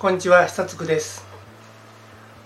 [0.00, 1.26] こんにちは久津です。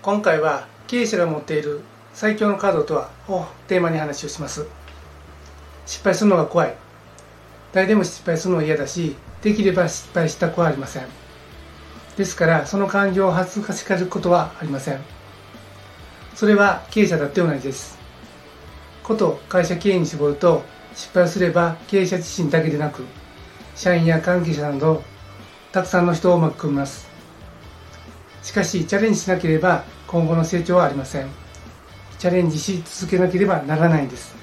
[0.01, 4.65] 今回は経営者が持っている最強のカードとはをテーマに話をします。
[5.85, 6.75] 失敗するのが怖い。
[7.71, 11.03] 誰でも失敗するのは嫌だしできれば失敗したくはありません。
[12.17, 14.99] ですからその感情を恥ずかしがることはありません。
[16.33, 17.99] それは経営者だって同じです。
[19.03, 20.63] こと会社経営に絞ると
[20.95, 23.03] 失敗すれば経営者自身だけでなく
[23.75, 25.03] 社員や関係者など
[25.71, 27.12] たくさんの人を巻き込みます。
[28.43, 31.27] しかしチャレンジしなければ今後の成長はありません。
[32.19, 34.35] チャレンジし続けなければならないんです。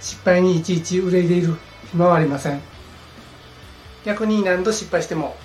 [0.00, 1.56] 失敗にいちいち憂いでいる
[1.90, 2.60] 暇はありません。
[4.04, 5.36] 逆に何度失敗しても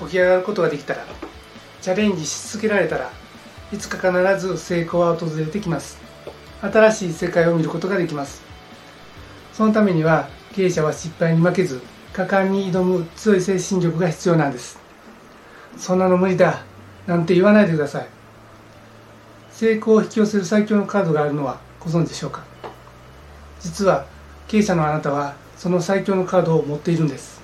[0.00, 1.04] 起き上がることができたら
[1.80, 3.10] チャレンジし続けられたら
[3.72, 5.98] いつか必ず成功は訪れてきます。
[6.60, 8.42] 新しい世界を見ることができます。
[9.52, 11.80] そのためには経営者は失敗に負けず
[12.12, 14.77] 果敢に挑む強い精神力が必要なんです。
[15.78, 16.62] そんなの無理だ
[17.06, 18.08] なんて言わないでください。
[19.52, 22.44] 成功を引き寄せる最強のカードがあるのはご存知でしょうか？
[23.60, 24.06] 実は
[24.46, 27.40] 経営者のあなたはその最強のカードを持っているんです。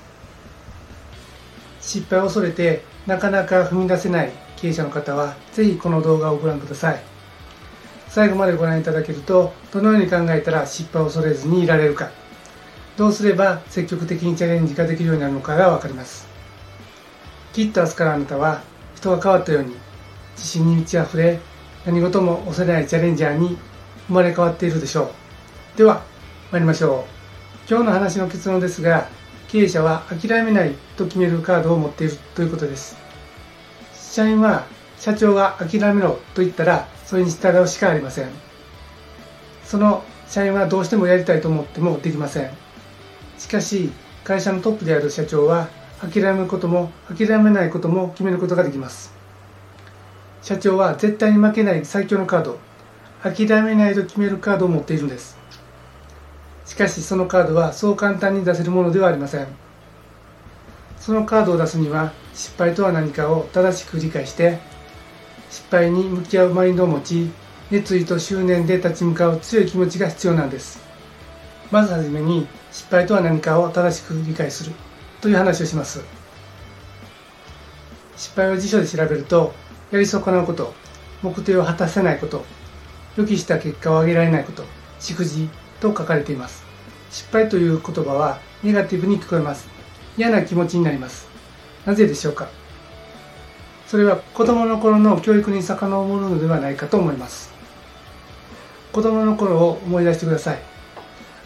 [1.81, 7.03] 失敗を恐れてなかなか踏み出せない経営者の方はぜひこの動画をご覧ください。
[8.09, 12.11] 最後までご覧いただけるとどのように考えたら失敗を恐れずにいられるか。
[12.97, 16.34] どうすれば積極的にチャレンジができるようになるのかが分かります。
[17.55, 18.63] きっと明日からあなたは
[18.97, 19.77] 人が変わったように
[20.33, 21.39] 自信に満ち溢れ
[21.87, 23.57] 何事も恐れないチャレンジャーに
[24.09, 25.05] 生まれ変わっているでしょ
[25.75, 25.79] う。
[25.79, 26.03] では
[26.51, 27.71] 参りましょう。
[27.71, 29.07] 今日の話の結論ですが
[29.47, 32.97] 経営者は諦めないと決めるカードを持っているということです。
[33.95, 34.67] 社員は
[34.99, 38.31] 社長が諦めろと言ったらそれに従うしかありません。
[39.65, 42.51] その社員はどうしてもやりたいと思ってもできません。
[43.39, 43.93] しかし
[44.25, 45.69] 会社のトップである社長は
[46.11, 49.13] 諦めることも諦めないことも決めることができます。
[50.43, 52.59] 社長は絶対に負けない最強のカード。
[53.23, 55.39] 諦めないと決めるカードを持っているんです。
[56.67, 59.47] しかしそのカードはそう簡単に出せるものではありません。
[60.99, 64.59] そのカードを出すには失敗とは何かを正しく理解して
[65.51, 67.31] 失敗に向き合うマインドを持ち
[67.71, 70.81] 熱意と執念で立ち向かう強い気持ちが必要なんです。
[71.71, 74.73] まずはじめに失敗とは何かを正しく理解する。
[75.25, 76.05] という話をします。
[78.15, 79.55] 失敗を辞書で調べると
[79.91, 80.75] やり損なうこと
[81.23, 82.45] 目的を果たせないこと
[83.17, 84.65] 予期した結果を上げられないこと
[85.01, 85.49] しくじ
[85.81, 86.63] と書かれています。
[87.11, 89.67] 失敗という言葉はネガティブに聞こえます。
[90.19, 91.27] 嫌な気持ちになります。
[91.87, 92.49] なぜでしょうか。
[93.87, 97.51] それは子供の頃の教育に遡るのではないかと思います。
[98.93, 100.74] 子供の頃を思い出してください。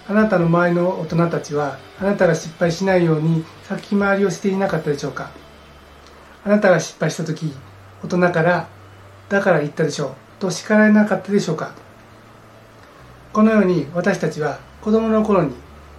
[0.09, 5.31] あなたの周りの大人たちはあなたが失敗しないように先回りをしていなかったでしょうか？
[6.45, 7.53] あなたが失敗した時
[8.03, 8.69] 大人から
[9.29, 11.73] 「だから言ったでしょう」と叱られなかったでしょうか？
[13.35, 15.53] このように私たちは子供の頃に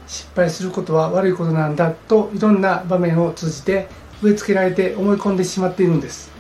[0.08, 3.88] 失敗することは悪いことなんだといろんな場面を通じて
[4.24, 6.32] 植え付けられて思い込んでしまっているんです。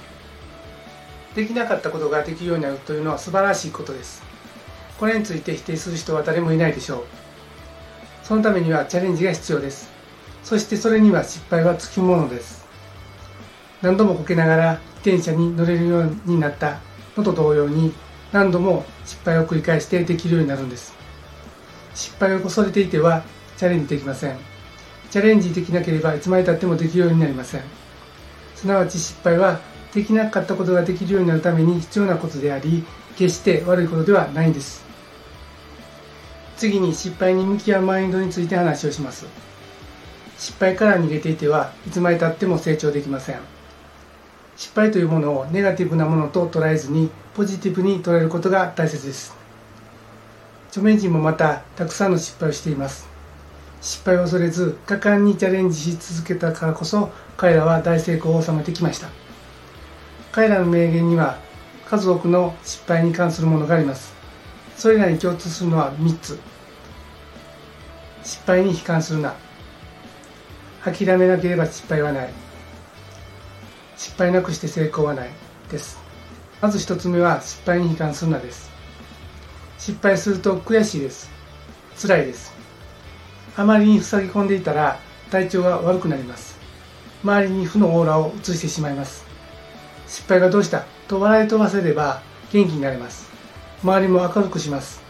[1.35, 4.23] できなかったことができるようになるというのは素晴らしいことです。
[4.99, 7.03] これについて否定する人は誰もいないでしょう。
[8.29, 9.89] そのためにはチャレンジが必要です。
[10.43, 12.63] そしてそれには失敗はつきものです。
[13.81, 16.77] 何度もこけながら自転車に乗れるようになった
[17.17, 17.91] のと同様に
[18.31, 20.93] 何度も失敗を繰り返してできるようになるんです。
[21.95, 23.23] 失敗を恐れていては
[23.57, 24.37] チャレンジできません。
[25.09, 27.63] チャレンジできなければいつまでたってもできるようになりません。
[28.55, 29.59] すなわち失敗は
[29.91, 32.85] できなかったことができるようになるために必要なことであり
[33.15, 34.87] 決して悪いことではないんです。
[36.59, 39.25] 次に失敗に向き合うマインドについて話をします。
[40.37, 43.39] 失敗から逃げていてはいつまでたっても成長できません。
[44.57, 49.33] 失敗というものをネガティブなものと捉えずにポジティブに捉えることが大切です。
[50.67, 53.07] 著名人もまたたくさんの失敗をしています。
[53.81, 59.07] 失敗を恐れず果敢にチャレンジし続けたからこそ彼らは大成功を収めてきました。
[60.33, 61.39] 彼らの名言には
[61.85, 64.13] 数多くの失敗に関するものがあります。
[64.75, 66.37] それらに共通するのは3つ。
[68.23, 69.33] 失敗に悲観するな。
[70.83, 72.29] 諦めなければ失敗はない。
[73.97, 75.29] 失敗なくして成功はない
[75.69, 75.99] です。
[76.61, 78.69] まず1つ目は失敗に悲観するなです。
[79.77, 81.29] 失敗すると悔しいです。
[82.01, 82.53] 辛いです。
[83.57, 84.99] あまりに塞ぎ込んでいたら
[85.31, 86.57] 体調が悪くなります。
[87.23, 89.25] 周りに負のオーラを移してしまいます。
[90.07, 90.85] 失敗がどうした？
[91.07, 93.29] と笑い飛ばせれば元気になれます。
[93.83, 95.01] 周りも明るくします。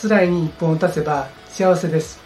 [0.00, 2.20] 辛いに一本を出せば幸せです。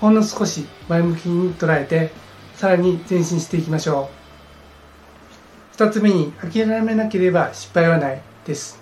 [0.00, 2.10] ほんの少し前向きに捉えて
[2.54, 4.08] さらに前進していきましょ
[5.74, 5.76] う。
[5.76, 8.80] 2つ目に諦めなければ失敗はないです。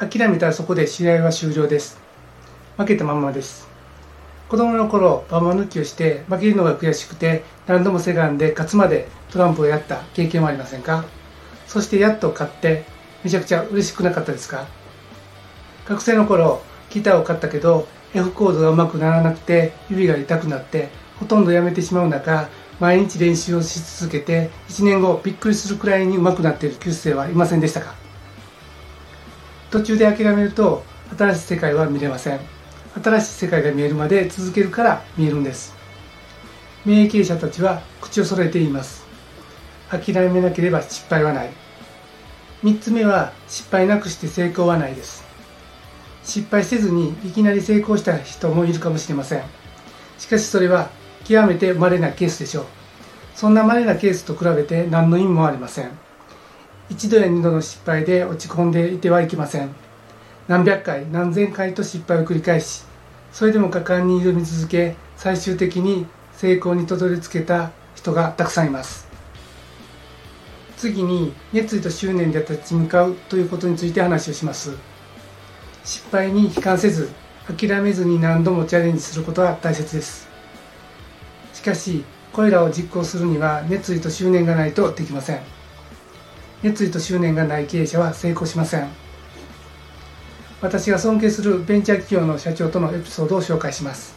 [0.00, 2.00] 諦めたらそこで試合は終了です。
[2.78, 3.68] 負けたままです。
[4.48, 11.04] 子供の頃ババ抜きをして負けるのが悔しくて何度もセガンで勝つまでトランプをやった経験はありませんか？
[11.68, 12.82] そしてやっと勝って
[13.22, 14.66] めちゃくちゃ嬉しくなかったですか？
[15.86, 16.60] 学生の頃
[16.90, 22.48] ギターを買ったけど F コードがうまくならなくて指が痛くなってほとんどやめてしまう中
[22.80, 27.94] 毎日練習をし続けて1年後びっくりするくらいにうまくなっている旧生はいませんでしたか？
[29.70, 30.82] 途中で諦めると
[31.16, 32.40] 新しい世界は見れません。
[33.02, 35.74] 新しい世界が見えるまで続けるから見えるんです。
[36.84, 39.04] 免疫者たちは口を揃えて言います。
[39.90, 41.50] 諦めなければ失敗はない。
[42.64, 45.24] 3つ目は失敗なくして成功はないです。
[46.30, 49.42] 失敗せずにいきなり成功した人もいるかもしれません。
[50.16, 50.90] しかしそれは
[51.24, 52.66] 極めて稀なケースでしょう。
[53.34, 55.90] そんな稀なケースと比べて何の意味もありません。
[56.88, 59.74] 一度や二度の失敗で落ち込んでいてはいけません。
[60.46, 62.82] 何百回何千回と失敗を繰り返し
[63.32, 69.08] それでも果敢に挑み続け最終的に成功にたどり着けた人がたくさんいます。
[70.76, 74.72] 次に熱意と執念で立ち向かうということについて話をします。
[75.84, 77.10] 失敗に悲観せず
[77.46, 80.28] 諦めずに何度もチャレンジすることは大切です。
[81.52, 85.40] しかしこれらを実行するには熱意と執念がないとできません。
[86.62, 88.88] 熱意と執念がない経営者は成功しません。
[90.60, 94.14] 私が尊敬するベンチャー企業の社長とのエピソードを紹介します。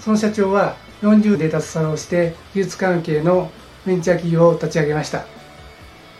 [0.00, 3.50] その社長は40で脱サラをして技術関係の
[3.86, 5.24] ベンチャー企業を立ち上げました。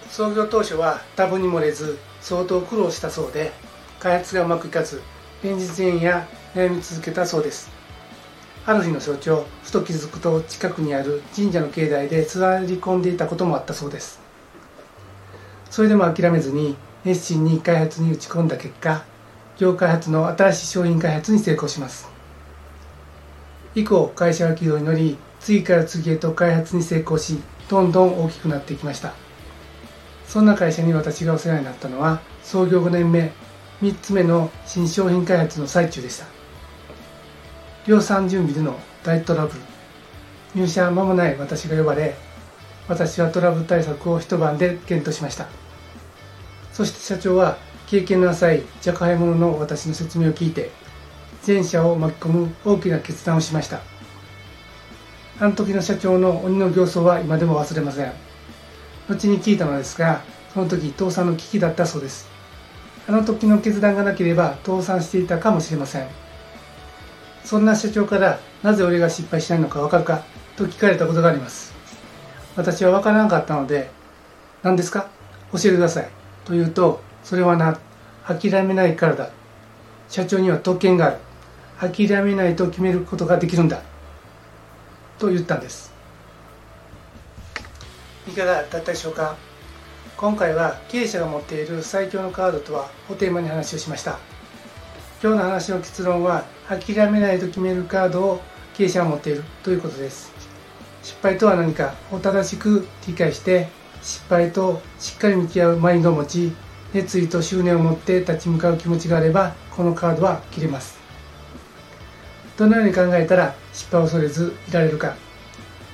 [0.08, 3.50] 創業当初は多分に漏れず相当苦労したそうで
[4.02, 5.00] 開発がうまくいかず
[5.44, 6.26] 現実縁や
[6.56, 7.70] 悩み続けたそうです。
[8.66, 14.20] ある日の早朝ふと気づくと近くにある神社の境内で座り込んでいたこともあったそうです。
[15.70, 19.04] それでも諦めずに熱心に開発に打ち込んだ結果
[19.56, 22.08] 業開発の新しい商品開発に成功します。
[23.76, 27.38] 以降会社は軌道に乗り次から次へと開発に成功し
[27.68, 29.14] どんどん大きくなっていきました。
[30.26, 33.30] そんな会社に私がお世話になったのは創業5年目
[33.82, 36.26] 3つ目の新商品開発の最中でした。
[37.84, 39.60] 量産準備での大トラブル。
[40.54, 42.14] 入社間もない私が呼ばれ
[42.86, 45.48] 私はトラブル対策を一晩で検討しました。
[46.72, 47.58] そして社長は
[47.88, 50.70] 経験の浅い若輩者の私の説明を聞いて
[51.42, 53.80] 全社を巻き込む大きな決断をしました。
[55.40, 58.12] あの時の社長の鬼の形相は今でも忘れません。
[59.08, 60.22] 後に聞いたのですが
[60.54, 62.31] その時倒産の危機だったそうです。
[63.08, 66.06] あの時の決断がなければ倒産していたかもしれません。
[67.44, 70.24] そんな社長からなぜ俺が失敗しないのかわかるか
[70.56, 71.74] と聞かれたことがあります。
[72.56, 73.90] 私は分からなかったので
[74.62, 75.08] 何ですか？
[75.52, 76.08] 教えてください。
[76.44, 77.78] と言うとそれはな
[78.26, 79.30] 諦めないからだ。
[80.08, 81.18] 社長には特権がある。
[81.94, 83.82] 諦めないと決めることができるんだ。
[85.18, 85.92] と言ったんです。
[88.28, 89.36] いかがだったでしょうか？
[90.16, 94.18] 今回は経営者が持っている最強のカードとはをテーマに話をしました。
[95.22, 98.40] 今日の話の結論は諦めないと決めるカードを
[98.74, 100.32] 経営者が持っているということです。
[101.02, 103.68] 失敗とは何かを正しく理解して
[104.02, 106.52] 失敗としっかり向き合うマインドを持ち
[106.92, 111.00] 熱意と執念を持って立ち向かう気持ちがあればこのカードは切れます。
[112.56, 115.16] どのように考えたら失敗を恐れずいられるか。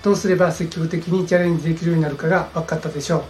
[0.03, 3.23] どうすれば積極的にチャレンジできるようになるかが分かったでしょう。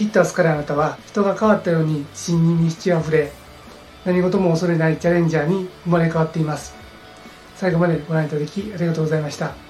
[0.00, 3.30] きっと明日からあなたは人が変わったように信任に満ち溢れ
[4.06, 6.74] 何事も恐れないチャレンジャーに生まれ変わっています。
[7.56, 9.69] 最後までご覧いただきありがとうございました。